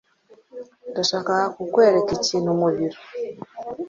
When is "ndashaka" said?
0.91-1.33